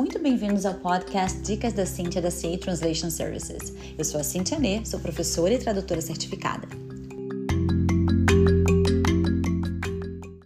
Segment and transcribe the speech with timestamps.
[0.00, 3.74] muito bem-vindos ao podcast Dicas da Cintia da CA Translation Services.
[3.98, 6.66] Eu sou a Cintia Nê, sou professora e tradutora certificada.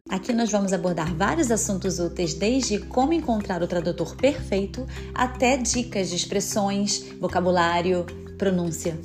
[0.09, 6.11] Aqui nós vamos abordar vários assuntos úteis, desde como encontrar o tradutor perfeito até dicas
[6.11, 8.05] de expressões, vocabulário,
[8.37, 8.99] pronúncia.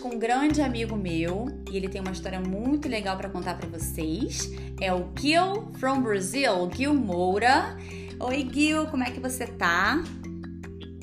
[0.00, 3.68] Com um grande amigo meu e ele tem uma história muito legal para contar para
[3.68, 4.50] vocês.
[4.80, 7.76] É o Gil from Brazil, Gil Moura.
[8.18, 10.02] Oi, Gil, como é que você tá?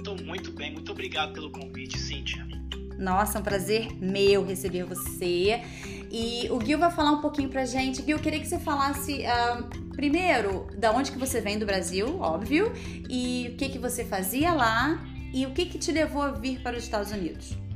[0.04, 2.46] Tô muito bem, muito obrigado pelo convite, Cíntia.
[2.98, 5.62] Nossa, é um prazer meu receber você.
[6.12, 7.98] E o Gil vai falar um pouquinho pra gente.
[7.98, 12.20] Gil, eu queria que você falasse uh, primeiro da onde que você vem do Brasil,
[12.20, 12.74] óbvio,
[13.08, 16.62] e o que que você fazia lá e o que que te levou a vir
[16.62, 17.67] para os Estados Unidos.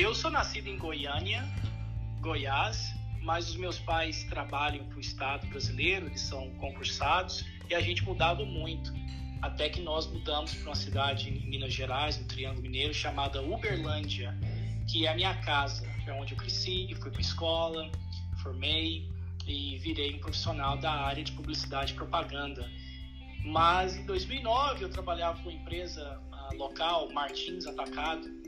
[0.00, 1.46] Eu sou nascido em Goiânia,
[2.22, 7.82] Goiás, mas os meus pais trabalham para o Estado brasileiro, eles são concursados e a
[7.82, 8.94] gente mudava muito.
[9.42, 14.34] Até que nós mudamos para uma cidade em Minas Gerais, no Triângulo Mineiro, chamada Uberlândia,
[14.90, 17.92] que é a minha casa, é onde eu cresci, fui para escola,
[18.42, 19.06] formei
[19.46, 22.66] e virei um profissional da área de publicidade e propaganda.
[23.44, 28.39] Mas em 2009 eu trabalhava com uma empresa uh, local, Martins Atacado,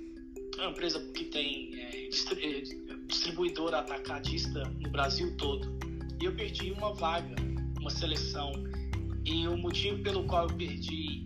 [0.58, 2.62] é uma empresa que tem é, é,
[3.06, 5.76] distribuidora atacadista no Brasil todo.
[6.20, 7.34] E eu perdi uma vaga,
[7.80, 8.52] uma seleção.
[9.24, 11.24] E o motivo pelo qual eu perdi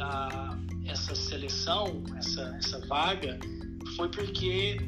[0.00, 3.38] a, essa seleção, essa, essa vaga,
[3.96, 4.78] foi porque,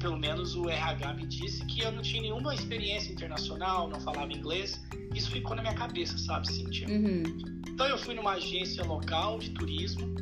[0.00, 4.32] pelo menos o RH me disse que eu não tinha nenhuma experiência internacional, não falava
[4.32, 4.80] inglês.
[5.14, 6.88] Isso ficou na minha cabeça, sabe, Cíntia?
[6.88, 7.22] Uhum.
[7.68, 10.14] Então eu fui numa agência local de turismo,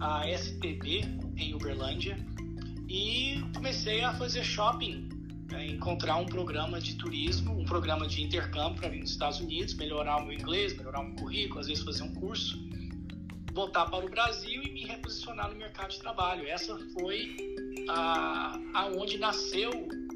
[0.00, 2.18] a STB, em Uberlândia
[2.88, 5.08] e comecei a fazer shopping,
[5.50, 9.74] né, encontrar um programa de turismo, um programa de intercâmbio para vir nos Estados Unidos,
[9.74, 12.58] melhorar o meu inglês, melhorar o meu currículo, às vezes fazer um curso,
[13.52, 16.46] voltar para o Brasil e me reposicionar no mercado de trabalho.
[16.46, 17.36] Essa foi
[17.88, 19.70] a, aonde nasceu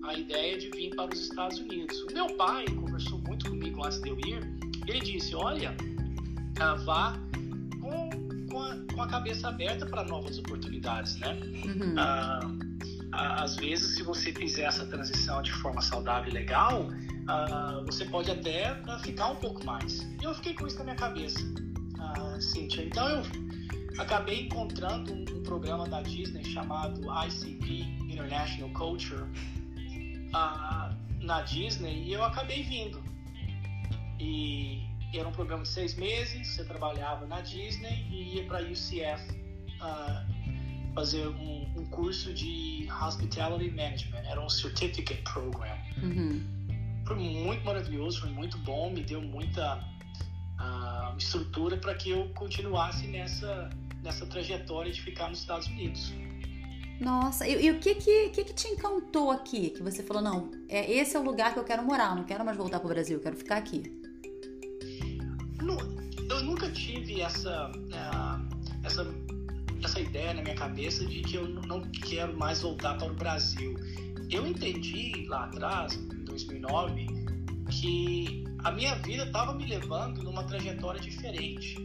[0.04, 2.00] a ideia de vir para os Estados Unidos.
[2.02, 4.40] O meu pai conversou muito comigo antes de eu ir.
[4.86, 5.76] Ele disse: Olha,
[6.60, 7.27] ah, vá
[8.94, 11.38] com a, cabeça aberta para novas oportunidades, né?
[11.64, 11.94] Uhum.
[11.96, 12.40] Ah,
[13.42, 16.88] às vezes, se você fizer essa transição de forma saudável e legal,
[17.26, 20.00] ah, você pode até ah, ficar um pouco mais.
[20.20, 21.40] E eu fiquei com isso na minha cabeça,
[21.98, 22.82] ah, Cíntia.
[22.82, 23.22] Então, eu
[24.02, 27.82] acabei encontrando um, um programa da Disney chamado ICP,
[28.12, 29.24] International Culture,
[30.34, 33.02] ah, na Disney, e eu acabei vindo.
[34.20, 39.32] E era um programa de seis meses, você trabalhava na Disney e ia para UCF
[39.80, 45.76] uh, fazer um, um, curso de Hospitality Management, era um Certificate Program.
[46.02, 46.44] Uhum.
[47.06, 53.06] Foi muito maravilhoso, foi muito bom, me deu muita uh, estrutura para que eu continuasse
[53.06, 53.70] nessa,
[54.02, 56.12] nessa trajetória de ficar nos Estados Unidos.
[57.00, 59.70] Nossa, e, e o que que, que que te encantou aqui?
[59.70, 62.24] Que você falou, não, é, esse é o lugar que eu quero morar, eu não
[62.24, 63.97] quero mais voltar para o Brasil, eu quero ficar aqui
[66.28, 69.06] eu nunca tive essa, uh, essa,
[69.82, 73.74] essa ideia na minha cabeça de que eu não quero mais voltar para o Brasil.
[74.30, 77.06] Eu entendi lá atrás, em 2009,
[77.70, 81.76] que a minha vida estava me levando numa trajetória diferente,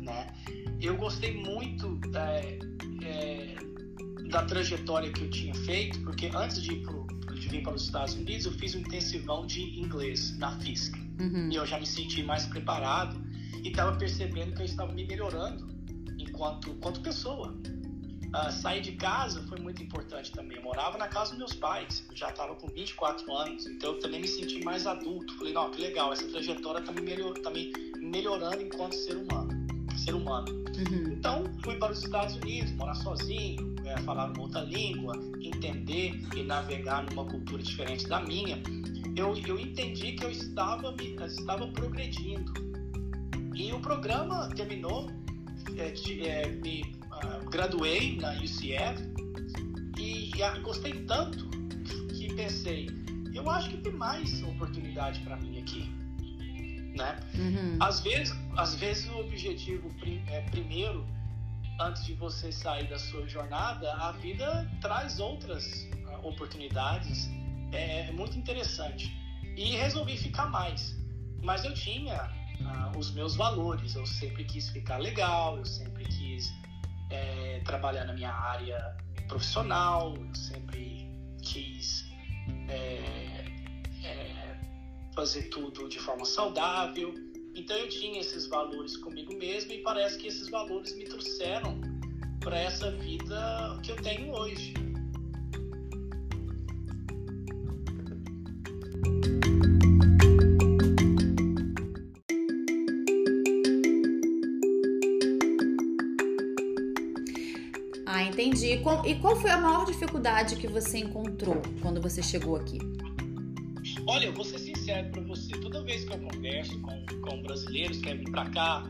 [0.00, 0.32] né?
[0.80, 2.58] Eu gostei muito é,
[3.04, 3.56] é,
[4.30, 8.14] da trajetória que eu tinha feito, porque antes de, pro, de vir para os Estados
[8.14, 11.01] Unidos, eu fiz um intensivão de inglês na FISC.
[11.20, 11.48] Uhum.
[11.50, 13.20] E eu já me senti mais preparado
[13.62, 15.68] e estava percebendo que eu estava me melhorando
[16.18, 17.54] enquanto, enquanto pessoa.
[18.34, 20.56] Uh, sair de casa foi muito importante também.
[20.56, 23.98] Eu morava na casa dos meus pais, eu já estava com 24 anos, então eu
[23.98, 25.36] também me senti mais adulto.
[25.36, 29.50] Falei, não, que legal, essa trajetória está me, melhor, tá me melhorando enquanto ser humano.
[29.98, 30.50] Ser humano.
[30.50, 31.12] Uhum.
[31.12, 36.42] Então, fui para os Estados Unidos, morar sozinho, é, falar uma outra língua, entender e
[36.42, 38.62] navegar numa cultura diferente da minha.
[39.16, 40.94] Eu, eu entendi que eu estava,
[41.26, 42.52] estava progredindo
[43.54, 45.10] e o programa terminou,
[45.76, 49.02] é, de, é, me uh, graduei na UCF
[49.98, 51.48] e, e gostei tanto
[52.14, 52.88] que pensei,
[53.34, 55.90] eu acho que tem mais oportunidade para mim aqui,
[56.96, 57.20] né?
[57.34, 57.76] Uhum.
[57.80, 61.06] Às vezes, às vezes o objetivo prim, é, primeiro,
[61.80, 67.28] antes de você sair da sua jornada, a vida traz outras uh, oportunidades,
[67.72, 69.10] é, é muito interessante.
[69.56, 70.96] E resolvi ficar mais,
[71.42, 72.30] mas eu tinha
[72.60, 73.94] uh, os meus valores.
[73.94, 76.52] Eu sempre quis ficar legal, eu sempre quis
[77.10, 78.96] é, trabalhar na minha área
[79.28, 81.06] profissional, eu sempre
[81.42, 82.04] quis
[82.68, 83.44] é,
[84.04, 84.60] é,
[85.14, 87.14] fazer tudo de forma saudável.
[87.54, 91.80] Então eu tinha esses valores comigo mesmo e parece que esses valores me trouxeram
[92.40, 94.74] para essa vida que eu tenho hoje.
[109.04, 112.78] E qual foi a maior dificuldade que você encontrou quando você chegou aqui?
[114.06, 115.52] Olha, eu vou ser sincero para você.
[115.52, 118.84] Toda vez que eu converso com, com brasileiros que querem vir para cá,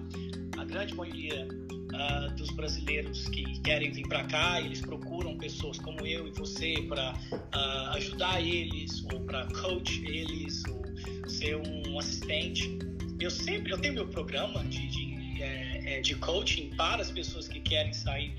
[0.58, 6.06] a grande maioria uh, dos brasileiros que querem vir para cá, eles procuram pessoas como
[6.06, 10.82] eu e você para uh, ah, ajudar eles ou para coach eles ou
[11.28, 12.78] ser um assistente.
[13.20, 17.60] Eu sempre eu tenho meu programa de, de, é, de coaching para as pessoas que
[17.60, 18.34] querem sair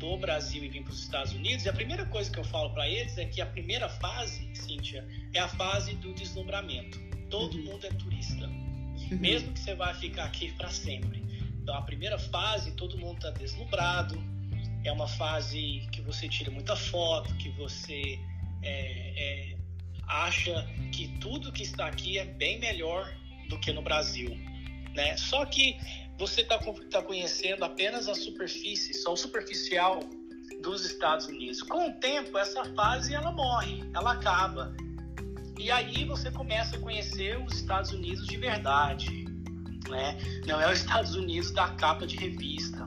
[0.00, 2.70] do Brasil e vir para os Estados Unidos, e a primeira coisa que eu falo
[2.70, 6.98] para eles é que a primeira fase, Cíntia, é a fase do deslumbramento.
[7.28, 7.64] Todo uhum.
[7.64, 9.18] mundo é turista, uhum.
[9.18, 11.22] mesmo que você vai ficar aqui para sempre.
[11.62, 14.18] Então, a primeira fase, todo mundo está deslumbrado,
[14.82, 18.18] é uma fase que você tira muita foto, que você
[18.62, 19.56] é, é,
[20.08, 23.14] acha que tudo que está aqui é bem melhor
[23.50, 24.30] do que no Brasil.
[24.94, 25.14] Né?
[25.18, 25.76] Só que
[26.20, 26.58] você está
[26.90, 30.00] tá conhecendo apenas a superfície, só o superficial
[30.62, 31.62] dos Estados Unidos.
[31.62, 34.76] Com o tempo, essa fase ela morre, ela acaba.
[35.58, 39.24] E aí você começa a conhecer os Estados Unidos de verdade.
[39.88, 40.18] Né?
[40.46, 42.86] Não é os Estados Unidos da capa de revista.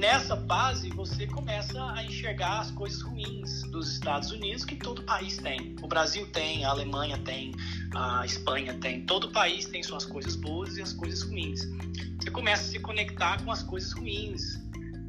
[0.00, 5.36] Nessa fase, você começa a enxergar as coisas ruins dos Estados Unidos que todo país
[5.36, 5.76] tem.
[5.82, 7.52] O Brasil tem, a Alemanha tem,
[7.94, 9.04] a Espanha tem.
[9.04, 11.68] Todo país tem suas coisas boas e as coisas ruins.
[12.18, 14.58] Você começa a se conectar com as coisas ruins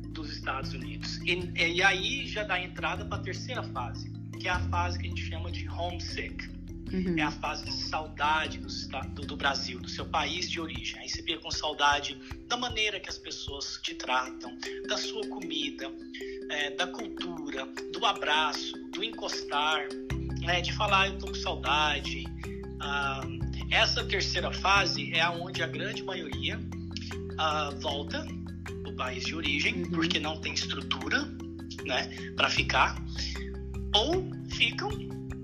[0.09, 1.19] dos Estados Unidos.
[1.19, 4.11] E, e aí já dá entrada para a terceira fase,
[4.41, 6.49] que é a fase que a gente chama de homesick.
[6.93, 7.17] Uhum.
[7.17, 10.99] É a fase de saudade do, do, Brasil, do seu país de origem.
[10.99, 14.57] Aí você fica com saudade da maneira que as pessoas te tratam,
[14.87, 15.89] da sua comida,
[16.49, 19.87] é, da cultura, do abraço, do encostar,
[20.41, 22.25] né, de falar eu tô com saudade,
[22.81, 23.21] ah,
[23.69, 26.59] essa terceira fase é onde a grande maioria
[27.37, 28.25] ah, volta
[28.83, 29.91] do país de origem, uhum.
[29.91, 31.23] porque não tem estrutura
[31.85, 33.01] né, para ficar,
[33.95, 34.89] ou ficam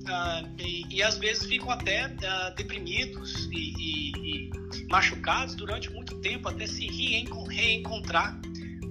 [0.09, 2.09] ah, e, e, às vezes ficam até
[2.55, 8.39] deprimidos e, e, e, machucados durante muito tempo até se reencontrar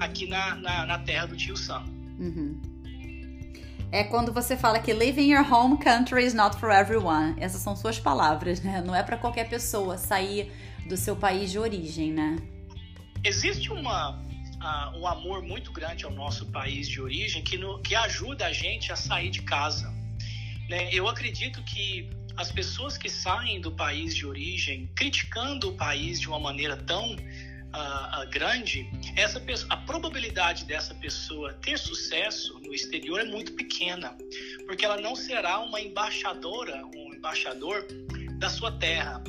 [0.00, 1.84] aqui na, na, na terra do tio Sam.
[2.18, 2.76] Uhum
[3.92, 7.34] é quando você fala que living your home country is not for everyone.
[7.38, 8.82] Essas são suas palavras, né?
[8.84, 10.52] Não é para qualquer pessoa sair
[10.88, 12.36] do seu país de origem, né?
[13.24, 17.94] Existe uma, uh, um amor muito grande ao nosso país de origem que, no, que
[17.94, 19.92] ajuda a gente a sair de casa.
[20.68, 20.90] Né?
[20.92, 26.28] Eu acredito que as pessoas que saem do país de origem criticando o país de
[26.28, 33.20] uma maneira tão uh, grande, essa pessoa, a probabilidade dessa pessoa ter sucesso no exterior
[33.20, 34.16] é muito pequena,
[34.66, 37.86] porque ela não será uma embaixadora, um embaixador
[38.38, 39.22] da sua terra.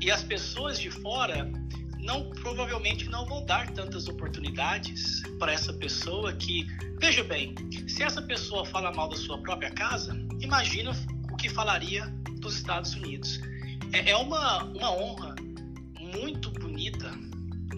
[0.00, 1.50] E as pessoas de fora
[1.98, 6.66] não provavelmente não vão dar tantas oportunidades para essa pessoa que,
[6.98, 7.54] veja bem,
[7.86, 10.92] se essa pessoa fala mal da sua própria casa, imagina
[11.32, 12.06] o que falaria
[12.40, 13.40] dos Estados Unidos.
[13.92, 15.34] É, é uma, uma honra
[15.98, 17.10] muito bonita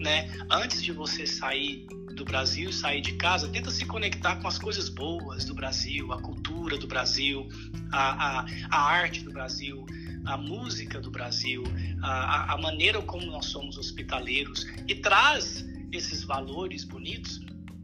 [0.03, 0.29] né?
[0.49, 4.89] Antes de você sair do Brasil, sair de casa, tenta se conectar com as coisas
[4.89, 7.47] boas do Brasil, a cultura do Brasil,
[7.91, 9.85] a, a, a arte do Brasil,
[10.25, 11.63] a música do Brasil,
[12.03, 17.39] a, a maneira como nós somos hospitaleiros e traz esses valores bonitos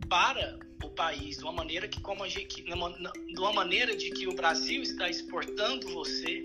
[0.07, 4.27] para o país de uma maneira que como a gente, de uma maneira de que
[4.27, 6.43] o Brasil está exportando você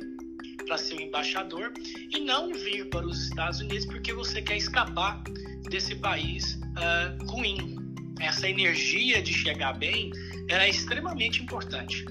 [0.67, 1.73] para ser um embaixador
[2.11, 5.23] e não vir para os Estados Unidos porque você quer escapar
[5.71, 7.77] desse país uh, ruim.
[8.21, 10.13] Essa energia de chegar bem
[10.49, 12.05] era extremamente importante.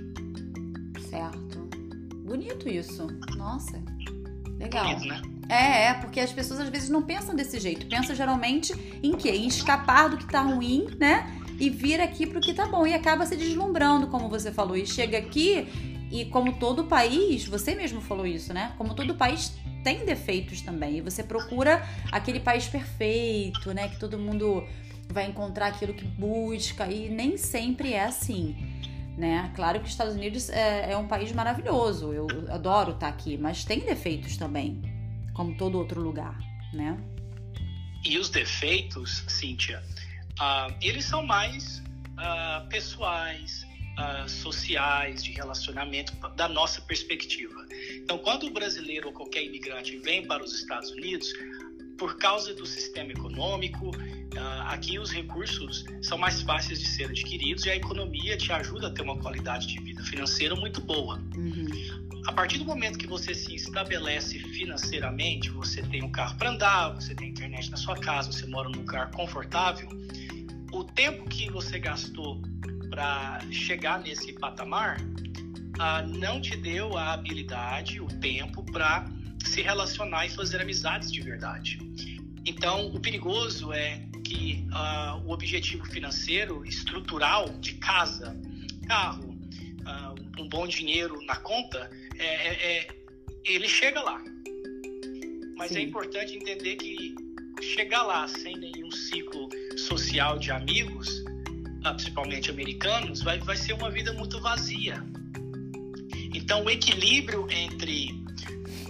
[1.09, 1.59] Certo.
[2.25, 3.07] Bonito isso.
[3.35, 3.81] Nossa.
[4.59, 4.85] Legal.
[4.85, 5.21] Bonito, né?
[5.49, 7.85] É, é, porque as pessoas às vezes não pensam desse jeito.
[7.87, 9.31] Pensam geralmente em quê?
[9.31, 11.42] Em escapar do que tá ruim, né?
[11.59, 12.85] E vir aqui pro que tá bom.
[12.85, 14.75] E acaba se deslumbrando, como você falou.
[14.75, 15.67] E chega aqui
[16.13, 18.73] e como todo país, você mesmo falou isso, né?
[18.77, 20.97] Como todo país tem defeitos também.
[20.97, 23.87] E você procura aquele país perfeito, né?
[23.87, 24.63] Que todo mundo
[25.09, 26.85] vai encontrar aquilo que busca.
[26.85, 28.55] E nem sempre é assim.
[29.17, 29.51] Né?
[29.55, 33.63] Claro que os Estados Unidos é, é um país maravilhoso, eu adoro estar aqui, mas
[33.63, 34.81] tem defeitos também,
[35.35, 36.35] como todo outro lugar,
[36.73, 36.97] né?
[38.03, 39.83] E os defeitos, Cíntia,
[40.39, 41.81] uh, eles são mais
[42.17, 43.65] uh, pessoais,
[43.97, 47.65] uh, sociais, de relacionamento, da nossa perspectiva.
[47.95, 51.33] Então, quando o brasileiro ou qualquer imigrante vem para os Estados Unidos,
[51.97, 57.65] por causa do sistema econômico, uh, aqui os recursos são mais fáceis de ser adquiridos
[57.65, 61.21] e a economia te ajuda a ter uma qualidade de vida financeira muito boa.
[61.35, 62.02] Uhum.
[62.25, 66.89] A partir do momento que você se estabelece financeiramente, você tem um carro para andar,
[66.89, 69.87] você tem internet na sua casa, você mora num lugar confortável,
[70.71, 72.41] o tempo que você gastou
[72.89, 79.05] para chegar nesse patamar uh, não te deu a habilidade, o tempo para
[79.43, 81.79] se relacionar e fazer amizades de verdade.
[82.45, 88.35] Então, o perigoso é que uh, o objetivo financeiro, estrutural, de casa,
[88.87, 89.29] carro,
[89.81, 91.89] uh, um bom dinheiro na conta,
[92.19, 92.87] é, é, é
[93.45, 94.23] ele chega lá.
[95.57, 95.79] Mas é Sim.
[95.79, 97.15] é importante entender que
[97.61, 101.23] chegar lá sem nenhum ciclo social de amigos,
[101.83, 105.03] ah, principalmente americanos, vai, vai ser uma vida muito vazia.
[106.33, 108.09] Então, o equilíbrio entre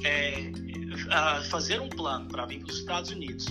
[0.04, 0.52] é,
[1.50, 3.46] fazer um plano para vir para os Estados Unidos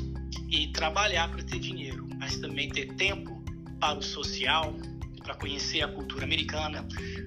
[0.51, 3.43] e trabalhar para ter dinheiro, mas também ter tempo
[3.81, 4.75] para o social,
[5.23, 6.87] para conhecer a cultura americana,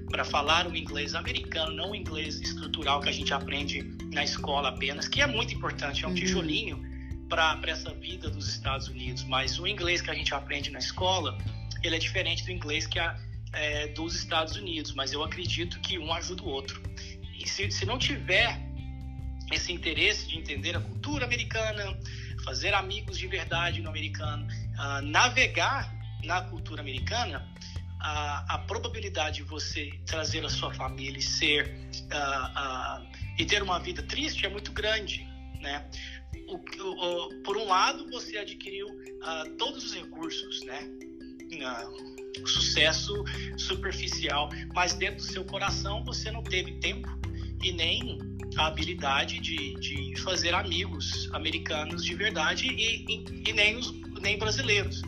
[0.10, 3.84] para falar o inglês americano, não o inglês estrutural que a gente aprende
[4.14, 6.16] na escola apenas, que é muito importante, é um uhum.
[6.16, 6.96] tijolinho
[7.30, 9.24] para essa vida dos Estados Unidos.
[9.24, 11.38] Mas o inglês que a gente aprende na escola,
[11.84, 13.16] ele é diferente do inglês que é,
[13.54, 14.94] é dos Estados Unidos.
[14.94, 16.82] Mas eu acredito que um ajuda o outro.
[17.38, 18.60] E se, se não tiver
[19.52, 21.98] esse interesse de entender a cultura americana,
[22.44, 27.48] fazer amigos de verdade no americano, uh, navegar na cultura americana,
[28.06, 31.76] a, a, probabilidade de você trazer a sua família e ser
[33.40, 35.28] e ter uma vida triste é muito grande,
[35.60, 35.90] né?
[36.48, 38.88] O, o, por um lado, você adquiriu
[39.58, 40.88] todos os recursos, né?
[42.46, 43.24] sucesso
[43.58, 47.08] superficial, mas dentro do seu coração você não teve tempo
[47.64, 48.20] e nem
[48.58, 54.38] a habilidade de, de fazer amigos americanos de verdade e, e, e nem, os, nem
[54.38, 55.02] brasileiros,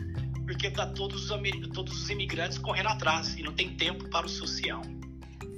[0.48, 1.40] porque tá todos os,
[1.74, 4.80] todos os imigrantes correndo atrás e não tem tempo para o social.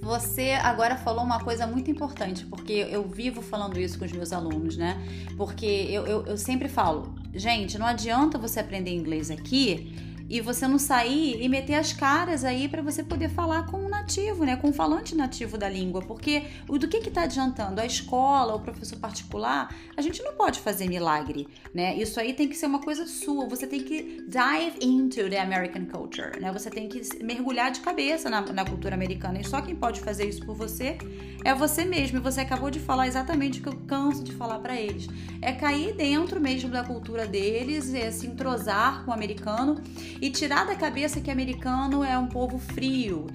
[0.03, 4.33] Você agora falou uma coisa muito importante, porque eu vivo falando isso com os meus
[4.33, 4.97] alunos, né?
[5.37, 9.95] Porque eu, eu, eu sempre falo, gente, não adianta você aprender inglês aqui
[10.31, 13.89] e você não sair e meter as caras aí para você poder falar com um
[13.89, 17.81] nativo, né, com um falante nativo da língua, porque o do que que tá adiantando
[17.81, 21.97] a escola, o professor particular, a gente não pode fazer milagre, né?
[21.97, 25.87] Isso aí tem que ser uma coisa sua, você tem que dive into the American
[25.87, 26.53] culture, né?
[26.53, 30.29] Você tem que mergulhar de cabeça na, na cultura americana e só quem pode fazer
[30.29, 30.97] isso por você
[31.45, 32.19] é você mesmo.
[32.19, 35.09] E você acabou de falar exatamente o que eu canso de falar para eles.
[35.43, 39.81] É cair dentro mesmo da cultura deles, é se entrosar com o americano
[40.21, 43.27] e tirar da cabeça que americano é um povo frio.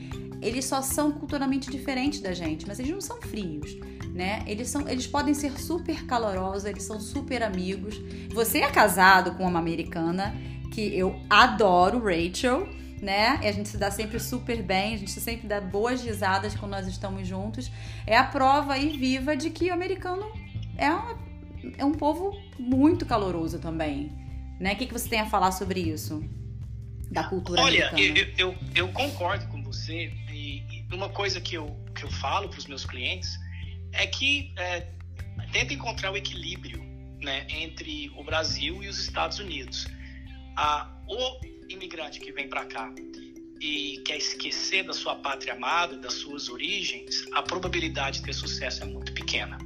[0.41, 3.75] Eles só são culturalmente diferentes da gente, mas eles não são frios.
[4.13, 4.43] Né?
[4.45, 7.99] Eles, são, eles podem ser super calorosos, eles são super amigos.
[8.33, 10.35] Você é casado com uma americana
[10.71, 12.67] que eu adoro, Rachel,
[13.01, 13.39] né?
[13.41, 16.71] E a gente se dá sempre super bem, a gente sempre dá boas risadas quando
[16.71, 17.71] nós estamos juntos.
[18.05, 20.25] É a prova aí viva de que o americano
[20.77, 21.17] é, uma,
[21.77, 24.11] é um povo muito caloroso também.
[24.59, 24.73] Né?
[24.73, 26.23] O que, que você tem a falar sobre isso?
[27.11, 28.29] Da cultura Olha, americana?
[28.37, 32.49] Eu, eu, eu concordo com você e, e, uma coisa que eu, que eu falo
[32.49, 33.37] para os meus clientes
[33.93, 34.87] é que é,
[35.51, 36.83] tenta encontrar o equilíbrio
[37.21, 39.87] né, entre o Brasil e os Estados Unidos.
[40.57, 42.93] Ah, o imigrante que vem para cá
[43.59, 48.83] e quer esquecer da sua pátria amada, das suas origens, a probabilidade de ter sucesso
[48.83, 49.57] é muito pequena.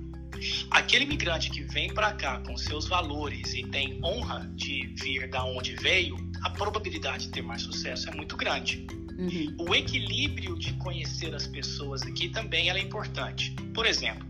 [0.71, 5.43] Aquele imigrante que vem para cá com seus valores e tem honra de vir da
[5.43, 8.85] onde veio, a probabilidade de ter mais sucesso é muito grande.
[9.17, 9.55] Uhum.
[9.67, 13.51] O equilíbrio de conhecer as pessoas aqui também é importante.
[13.73, 14.27] Por exemplo,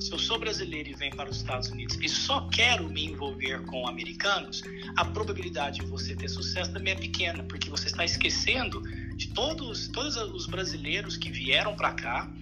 [0.00, 3.60] se eu sou brasileiro e venho para os Estados Unidos e só quero me envolver
[3.66, 4.62] com americanos,
[4.96, 8.80] a probabilidade de você ter sucesso também é pequena, porque você está esquecendo
[9.14, 12.32] de todos, todos os brasileiros que vieram para cá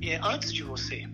[0.00, 1.06] é, antes de você.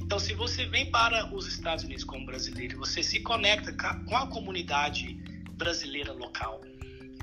[0.00, 3.72] Então, se você vem para os Estados Unidos como brasileiro, você se conecta
[4.06, 5.18] com a comunidade
[5.54, 6.60] brasileira local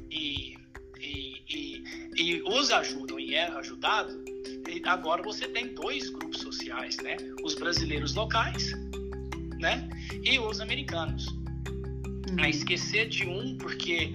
[0.09, 0.55] e,
[0.99, 1.83] e, e,
[2.15, 4.13] e os ajudam e é ajudado,
[4.85, 7.17] agora você tem dois grupos sociais, né?
[7.43, 8.71] Os brasileiros locais,
[9.59, 9.89] né?
[10.23, 11.27] E os americanos.
[11.27, 12.39] Uhum.
[12.39, 14.13] A esquecer de um porque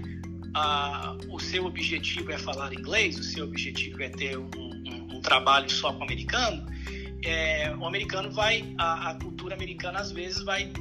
[0.55, 5.21] ah, o seu objetivo é falar inglês, o seu objetivo é ter um, um, um
[5.21, 6.67] trabalho só com o americano,
[7.23, 10.73] é, o americano vai, a, a, cultura americana às vezes vai,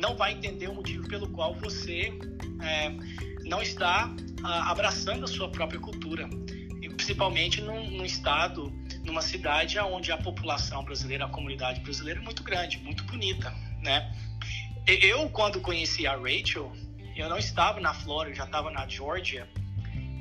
[0.00, 2.12] não vai entender o motivo pelo qual você
[2.62, 2.90] é,
[3.44, 4.10] não está
[4.42, 6.28] a, abraçando a sua própria cultura.
[6.96, 8.72] principalmente num, num estado,
[9.04, 14.12] numa cidade onde a população brasileira, a comunidade brasileira é muito grande, muito bonita, né?
[14.86, 16.72] Eu, quando conheci a Rachel,
[17.16, 19.48] eu não estava na Flórida, eu já estava na Georgia.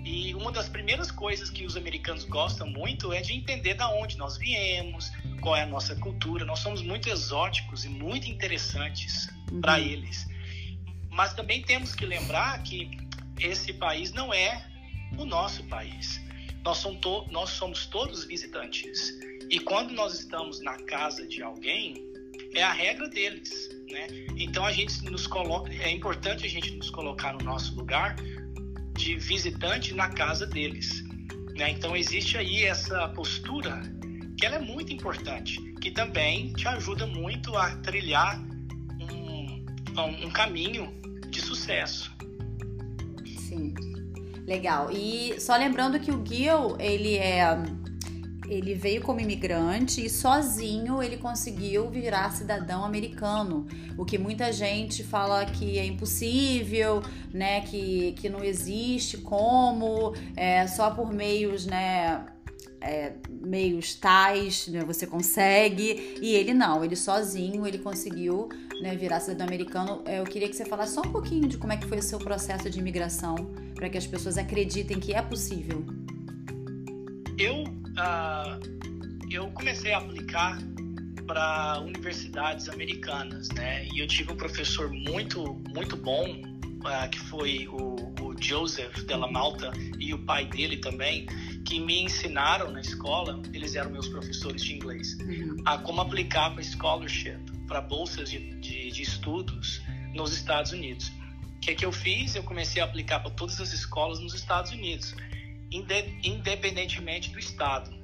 [0.03, 4.17] E uma das primeiras coisas que os americanos gostam muito é de entender da onde
[4.17, 6.45] nós viemos, qual é a nossa cultura.
[6.45, 9.61] Nós somos muito exóticos e muito interessantes uhum.
[9.61, 10.27] para eles.
[11.09, 12.89] Mas também temos que lembrar que
[13.39, 14.65] esse país não é
[15.17, 16.21] o nosso país.
[16.63, 19.13] Nós somos, to nós somos todos visitantes.
[19.49, 21.95] E quando nós estamos na casa de alguém,
[22.53, 23.69] é a regra deles.
[23.89, 24.07] Né?
[24.37, 28.15] Então a gente nos coloca, é importante a gente nos colocar no nosso lugar
[28.93, 31.03] de visitante na casa deles.
[31.57, 31.71] Né?
[31.71, 33.81] Então existe aí essa postura
[34.39, 38.39] que ela é muito importante, que também te ajuda muito a trilhar
[39.01, 40.89] um, um caminho
[41.29, 42.15] de sucesso.
[43.37, 43.73] Sim,
[44.47, 44.89] legal.
[44.91, 47.61] E só lembrando que o Gil, ele é
[48.47, 55.03] ele veio como imigrante e sozinho ele conseguiu virar cidadão americano, o que muita gente
[55.03, 62.25] fala que é impossível, né, que, que não existe como, é, só por meios, né,
[62.81, 68.49] é, meios tais, né, você consegue, e ele não, ele sozinho, ele conseguiu
[68.81, 70.01] né, virar cidadão americano.
[70.05, 72.03] É, eu queria que você falasse só um pouquinho de como é que foi o
[72.03, 73.35] seu processo de imigração,
[73.75, 75.85] para que as pessoas acreditem que é possível.
[77.37, 78.79] Eu uh,
[79.31, 80.57] eu comecei a aplicar
[81.27, 83.85] para universidades americanas, né?
[83.93, 89.31] E eu tive um professor muito, muito bom, uh, que foi o, o Joseph Della
[89.31, 91.27] Malta e o pai dele também,
[91.69, 95.61] que me ensinaram na escola, eles eram meus professores de inglês, uhum.
[95.65, 99.79] a como aplicar para scholarship, para bolsas de, de, de, estudos
[100.15, 101.11] nos Estados Unidos.
[101.57, 102.33] O que, é que eu fiz?
[102.33, 105.13] Eu comecei a aplicar para todas as escolas nos Estados Unidos
[105.71, 107.95] independentemente do estado.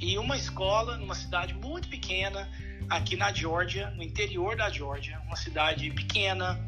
[0.00, 2.50] E uma escola numa cidade muito pequena,
[2.88, 6.58] aqui na Georgia, no interior da Georgia, uma cidade pequena,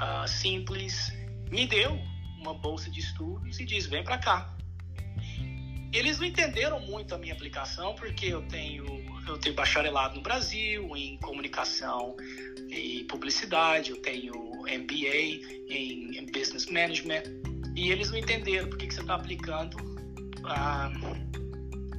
[0.00, 1.12] uh, simples,
[1.50, 2.00] me deu
[2.38, 4.55] uma bolsa de estudos e diz: vem para cá.
[5.92, 8.84] Eles não entenderam muito a minha aplicação porque eu tenho
[9.28, 12.16] eu tenho bacharelado no Brasil em comunicação
[12.68, 17.22] e publicidade, eu tenho MBA em Business Management
[17.74, 19.76] e eles não entenderam por que, que você está aplicando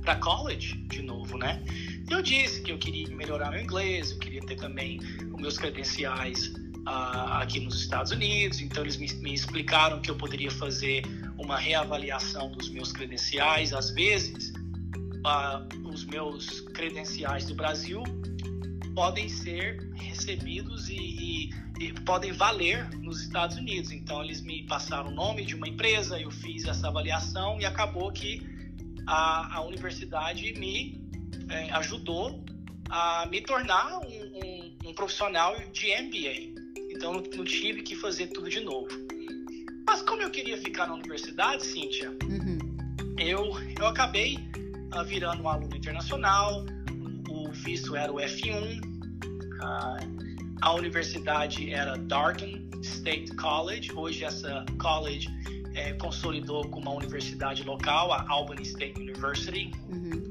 [0.03, 1.63] para college de novo, né?
[2.09, 4.99] Eu disse que eu queria melhorar meu inglês, eu queria ter também
[5.33, 6.53] os meus credenciais
[6.85, 11.03] ah, aqui nos Estados Unidos, então eles me, me explicaram que eu poderia fazer
[11.37, 13.73] uma reavaliação dos meus credenciais.
[13.73, 14.53] Às vezes,
[15.83, 18.03] os meus credenciais do Brasil
[18.93, 23.91] podem ser recebidos e, e, e, podem valer nos Estados Unidos.
[23.91, 28.11] Então eles me passaram o nome de uma empresa, eu fiz essa avaliação e acabou
[28.11, 28.41] que
[29.05, 30.99] a, a universidade me
[31.49, 32.43] é, ajudou
[32.89, 36.57] a me tornar um, um, um, profissional de MBA.
[36.91, 39.06] Então não, tive que fazer tudo de novo.
[39.87, 42.57] Mas como eu queria ficar na universidade, Cíntia, uhum.
[43.17, 44.37] eu, eu acabei
[44.93, 46.65] uh, virando um aluno internacional,
[47.29, 48.81] o visto era o F1,
[50.61, 55.29] a universidade era Darton State College, hoje essa college
[55.73, 59.71] é, consolidou com uma universidade local, a Albany State University.
[59.89, 60.27] Uhum.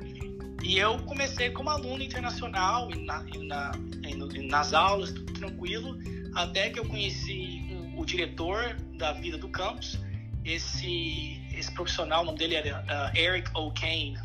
[0.62, 3.72] E eu comecei como aluno internacional, e na, e na,
[4.04, 5.96] e nas aulas, tudo tranquilo,
[6.34, 7.66] até que eu conheci
[8.06, 9.98] diretor da vida do campus.
[10.44, 14.16] Esse, esse profissional, o nome dele era uh, Eric O'Kane.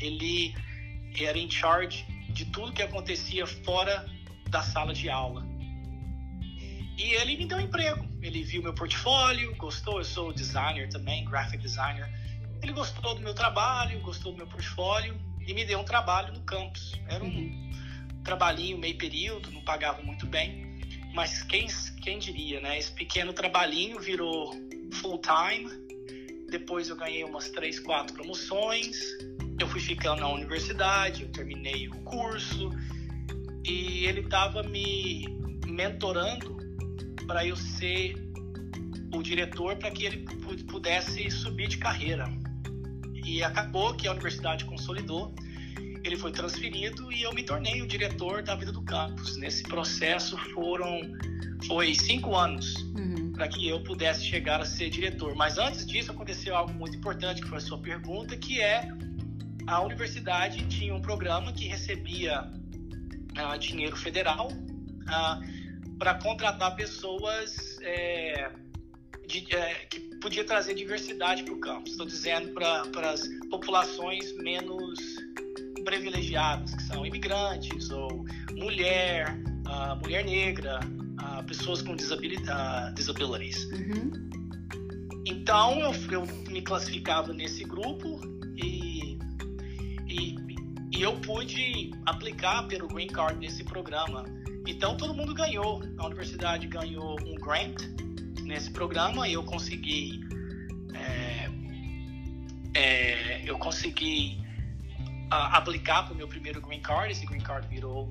[0.00, 0.54] Ele
[1.18, 4.04] era em charge de tudo que acontecia fora
[4.50, 5.46] da sala de aula.
[6.98, 8.06] E ele me deu um emprego.
[8.20, 9.98] Ele viu meu portfólio, gostou.
[9.98, 12.08] Eu sou designer também, graphic designer.
[12.62, 16.40] Ele gostou do meu trabalho, gostou do meu portfólio e me deu um trabalho no
[16.40, 16.92] campus.
[17.08, 17.70] Era um uhum.
[18.24, 20.71] trabalhinho meio período, não pagava muito bem,
[21.14, 21.66] mas quem,
[22.02, 22.78] quem diria, né?
[22.78, 24.52] Esse pequeno trabalhinho virou
[24.94, 25.70] full time.
[26.50, 28.98] Depois eu ganhei umas três, quatro promoções.
[29.58, 32.70] Eu fui ficando na universidade, eu terminei o curso,
[33.64, 35.24] e ele estava me
[35.66, 36.56] mentorando
[37.26, 38.14] para eu ser
[39.14, 40.26] o diretor para que ele
[40.64, 42.24] pudesse subir de carreira.
[43.24, 45.32] E acabou que a universidade consolidou,
[46.04, 49.36] ele foi transferido e eu me tornei o diretor da vida do campus.
[49.36, 51.00] Nesse processo foram
[51.66, 53.32] foi cinco anos uhum.
[53.32, 55.34] para que eu pudesse chegar a ser diretor.
[55.34, 58.88] Mas antes disso aconteceu algo muito importante que foi a sua pergunta, que é
[59.66, 68.50] a universidade tinha um programa que recebia uh, dinheiro federal uh, para contratar pessoas é,
[69.28, 71.88] de, é, que podia trazer diversidade para o campo.
[71.88, 74.98] Estou dizendo para as populações menos
[75.92, 78.24] privilegiadas, que são imigrantes ou
[78.56, 83.64] mulher, uh, mulher negra, uh, pessoas com disabilidade, disabilities.
[83.64, 84.30] Uhum.
[85.26, 88.18] Então eu, eu, me classificava nesse grupo
[88.56, 89.18] e,
[90.08, 90.36] e,
[90.92, 94.24] e eu pude aplicar pelo Green Card nesse programa.
[94.66, 95.82] Então todo mundo ganhou.
[95.98, 97.82] A universidade ganhou um grant
[98.44, 100.20] nesse programa e eu consegui
[100.94, 101.50] é,
[102.74, 104.41] é, eu consegui
[105.32, 107.12] aplicar para o meu primeiro green card.
[107.12, 108.08] Esse green card virou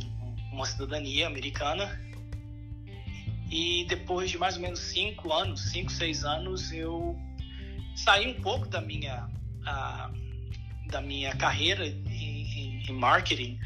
[0.52, 2.00] uma cidadania americana.
[3.50, 7.20] E depois de mais ou menos cinco anos, cinco, seis anos, eu
[7.96, 9.28] saí um pouco da minha
[9.62, 13.60] uh, da minha carreira em, em, marketing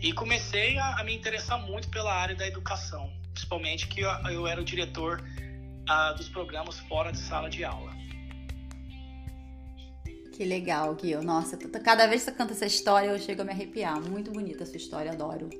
[0.00, 4.46] e comecei a, a, me interessar muito pela área da educação, principalmente que eu, eu
[4.46, 5.22] era o diretor
[5.88, 7.92] uh, dos programas fora de sala de aula.
[10.32, 11.14] Que legal, Gui.
[11.16, 14.00] Nossa, cada vez que você canta essa história, eu chego a me arrepiar.
[14.00, 15.50] Muito bonita a sua história, adoro.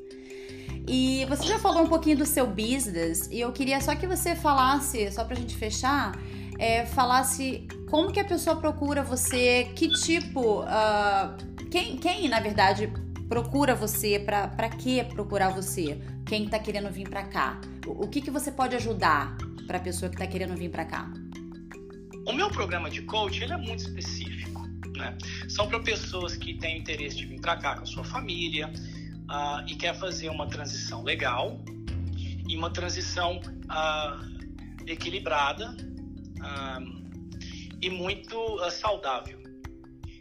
[0.88, 4.34] E você já falou um pouquinho do seu business e eu queria só que você
[4.34, 6.18] falasse, só pra gente fechar,
[6.58, 12.90] é, falasse como que a pessoa procura você, que tipo, uh, quem, quem na verdade
[13.28, 16.00] procura você, pra, pra que procurar você?
[16.26, 17.60] Quem tá querendo vir pra cá?
[17.86, 21.12] O, o que que você pode ajudar pra pessoa que tá querendo vir pra cá?
[22.26, 24.51] O meu programa de coach, ele é muito específico
[25.02, 25.18] né?
[25.48, 29.66] São para pessoas que têm interesse de vir para cá com a sua família uh,
[29.66, 31.60] e quer fazer uma transição legal
[32.48, 35.74] e uma transição uh, equilibrada
[36.38, 37.02] uh,
[37.80, 38.36] e muito
[38.70, 39.42] saudável.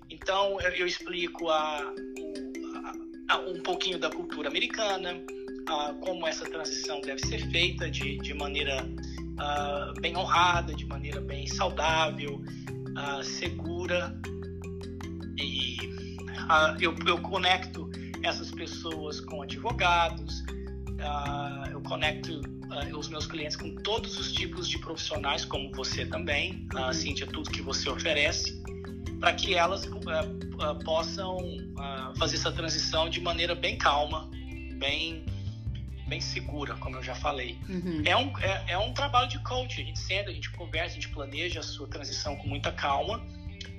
[0.10, 1.94] Então eu, eu explico a,
[3.30, 5.14] a, um pouquinho da cultura americana,
[6.02, 8.84] como essa transição deve ser feita de, de maneira
[10.02, 12.44] bem honrada, de maneira bem saudável,
[13.24, 14.14] segura
[15.42, 17.90] e uh, eu, eu conecto
[18.24, 24.68] essas pessoas com advogados, uh, eu conecto uh, os meus clientes com todos os tipos
[24.68, 28.62] de profissionais, como você também, uh, Cíntia, tudo que você oferece,
[29.20, 29.88] para que elas
[30.84, 31.38] possam
[32.18, 34.28] fazer essa transição de maneira bem calma,
[34.80, 35.24] bem
[36.12, 37.58] bem segura, como eu já falei.
[37.70, 38.02] Uhum.
[38.04, 40.94] É, um, é, é, um trabalho de coach, a gente senta, a gente conversa, a
[40.96, 43.26] gente planeja a sua transição com muita calma.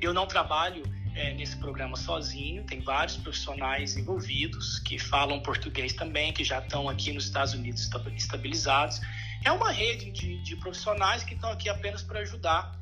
[0.01, 0.83] Eu não trabalho
[1.15, 6.89] é, nesse programa sozinho, tem vários profissionais envolvidos que falam português também, que já estão
[6.89, 9.01] aqui nos Estados Unidos estabilizados.
[9.45, 12.81] É uma rede de, de profissionais que estão aqui apenas para ajudar.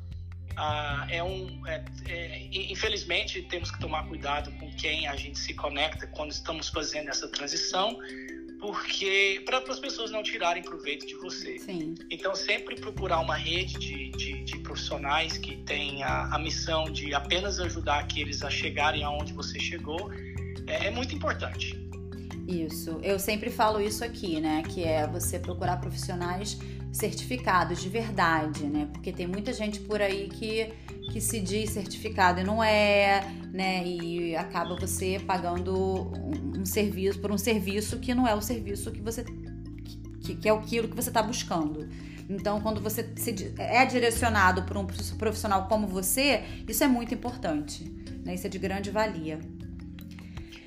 [0.55, 5.53] Ah, é um, é, é, infelizmente, temos que tomar cuidado com quem a gente se
[5.53, 7.97] conecta quando estamos fazendo essa transição,
[8.61, 11.57] porque para as pessoas não tirarem proveito de você.
[11.57, 11.95] Sim.
[12.11, 17.13] Então, sempre procurar uma rede de, de, de profissionais que tem a, a, missão de
[17.13, 20.11] apenas ajudar aqueles a chegarem aonde você chegou
[20.67, 21.75] é, é muito importante.
[22.47, 24.61] Isso, eu sempre falo isso aqui, né?
[24.63, 26.59] Que é você procurar profissionais
[26.91, 28.87] certificados de verdade, né?
[28.91, 30.73] Porque tem muita gente por aí que,
[31.11, 33.85] que se diz certificado e não é, né?
[33.85, 36.11] E acaba você pagando
[36.57, 39.23] um, serviço por um serviço que não é o serviço que você
[40.21, 41.87] que, que é aquilo que você está buscando.
[42.29, 44.85] Então, quando você se, é direcionado por um
[45.17, 47.83] profissional como você, isso é muito importante.
[48.23, 48.35] Né?
[48.35, 49.39] Isso é de grande valia.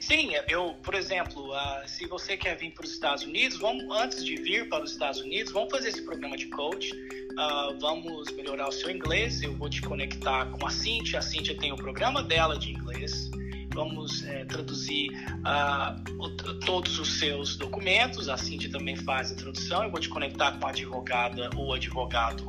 [0.06, 4.22] Sim, eu, por exemplo, uh, se você quer vir para os Estados Unidos, vamos, antes
[4.22, 6.92] de vir para os Estados Unidos, vamos fazer esse programa de coach.
[6.92, 9.42] Uh, vamos melhorar o seu inglês.
[9.42, 11.20] Eu vou te conectar com a Cintia.
[11.20, 13.30] A Cintia tem o programa dela de inglês.
[13.72, 15.08] Vamos é, traduzir
[15.40, 18.28] uh, todos os seus documentos.
[18.28, 19.84] A Cintia também faz a tradução.
[19.84, 22.46] Eu vou te conectar com a advogada ou advogado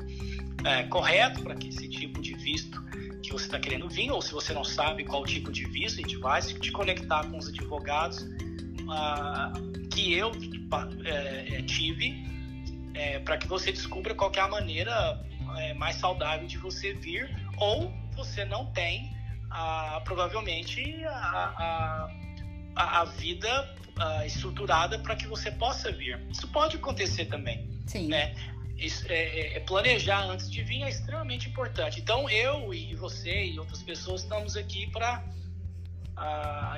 [0.66, 2.84] é, correto para que esse tipo de visto
[3.28, 6.02] que você está querendo vir, ou se você não sabe qual tipo de visto, a
[6.02, 10.32] gente vai te conectar com os advogados uh, que eu
[11.06, 12.26] é, é, tive,
[12.94, 15.24] é, para que você descubra qual é a maneira
[15.58, 19.12] é, mais saudável de você vir, ou você não tem,
[19.46, 22.10] uh, provavelmente, a,
[22.76, 26.20] a, a vida uh, estruturada para que você possa vir.
[26.30, 27.70] Isso pode acontecer também.
[27.86, 28.08] Sim.
[28.08, 28.36] Né?
[28.78, 32.00] É, é, é, planejar antes de vir é extremamente importante.
[32.00, 35.24] Então, eu e você e outras pessoas estamos aqui para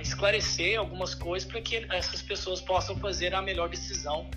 [0.01, 4.29] esclarecer algumas coisas para que essas pessoas possam fazer a melhor decisão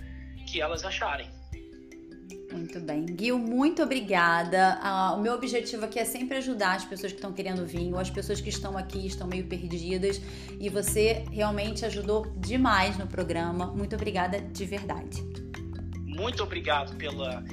[0.45, 1.27] que elas acharem.
[2.51, 3.05] Muito bem.
[3.17, 4.77] Gil, muito obrigada.
[4.83, 7.99] Uh, o meu objetivo aqui é sempre ajudar as pessoas que estão querendo vir ou
[7.99, 10.21] as pessoas que estão aqui estão meio perdidas.
[10.59, 13.67] E você realmente ajudou demais no programa.
[13.67, 15.40] Muito obrigada de verdade
[16.21, 17.43] muito obrigado pela,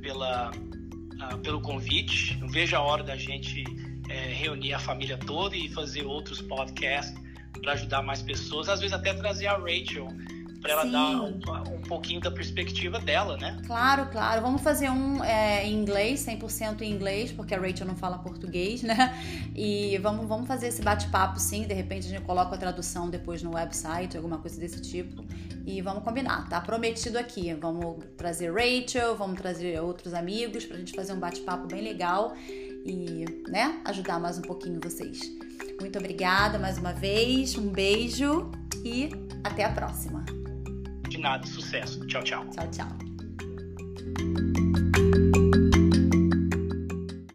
[0.00, 2.36] pela uh, pelo convite.
[2.38, 3.64] Não vejo a hora da gente
[4.08, 7.14] é, reunir a família toda e fazer outros podcasts
[7.60, 8.68] para ajudar mais pessoas.
[8.68, 10.08] Às vezes até trazer a Rachel
[10.60, 10.90] para ela Sim.
[10.90, 13.60] dar um, um, pouquinho da perspectiva dela, né?
[13.66, 14.42] Claro, claro.
[14.42, 18.82] Vamos fazer um é, em inglês, 100% em inglês, porque a Rachel não fala português,
[18.82, 19.16] né?
[19.54, 21.66] E vamos, vamos fazer esse bate-papo, sim.
[21.66, 25.24] De repente a gente coloca a tradução depois no website, alguma coisa desse tipo.
[25.66, 26.60] E vamos combinar, tá?
[26.60, 27.52] Prometido aqui.
[27.54, 32.34] Vamos trazer Rachel, vamos trazer outros amigos pra gente fazer um bate-papo bem legal
[32.84, 35.20] e, né, ajudar mais um pouquinho vocês.
[35.80, 38.50] Muito obrigada mais uma vez, um beijo
[38.84, 39.10] e
[39.44, 40.24] até a próxima.
[41.18, 42.06] De nada, sucesso.
[42.06, 42.46] Tchau, tchau.
[42.52, 42.86] Tchau, tchau.